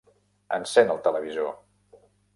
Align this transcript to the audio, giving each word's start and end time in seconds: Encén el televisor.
Encén 0.57 0.89
el 0.95 1.03
televisor. 1.09 1.55